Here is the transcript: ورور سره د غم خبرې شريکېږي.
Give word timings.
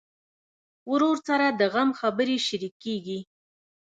ورور 0.91 1.17
سره 1.27 1.47
د 1.59 1.61
غم 1.73 1.89
خبرې 1.99 2.37
شريکېږي. 2.47 3.19